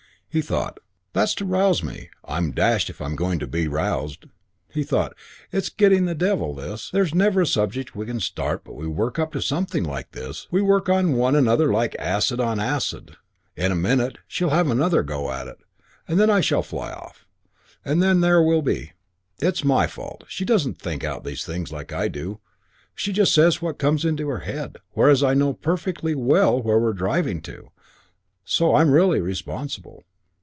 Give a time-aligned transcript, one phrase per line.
[0.33, 0.79] He thought,
[1.11, 2.09] "That's to rouse me.
[2.23, 4.27] I'm dashed if I'm going to be roused."
[4.69, 5.13] He thought,
[5.51, 6.89] "It's getting the devil, this.
[6.89, 10.47] There's never a subject we start but we work up to something like this.
[10.49, 13.17] We work on one another like acid on acid.
[13.57, 15.57] In a minute she'll have another go at it,
[16.07, 17.25] and then I shall fly off,
[17.83, 18.93] and then there we'll be.
[19.41, 20.23] It's my fault.
[20.29, 22.39] She doesn't think out these things like I do.
[22.95, 26.93] She just says what comes into her head, whereas I know perfectly well where we're
[26.93, 27.71] driving to,
[28.45, 30.05] so I'm really responsible.